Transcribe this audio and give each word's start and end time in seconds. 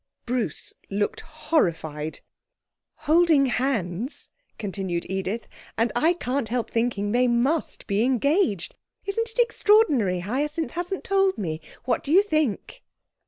Bruce 0.25 0.73
looked 0.89 1.19
horrified. 1.19 2.21
'Holding 3.01 3.45
hands,' 3.45 4.29
continued 4.57 5.05
Edith; 5.07 5.47
'and 5.77 5.91
I 5.95 6.13
can't 6.13 6.47
help 6.49 6.71
thinking 6.71 7.11
they 7.11 7.27
must 7.27 7.85
be 7.85 8.01
engaged. 8.01 8.75
Isn't 9.05 9.29
it 9.29 9.37
extraordinary 9.37 10.21
Hyacinth 10.21 10.71
hasn't 10.71 11.03
told 11.03 11.37
me? 11.37 11.61
What 11.85 12.03
do 12.03 12.11
you 12.11 12.23
think?' 12.23 12.81